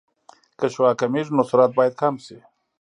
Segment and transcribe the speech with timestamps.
[0.59, 2.37] که شعاع کمېږي نو سرعت باید کم شي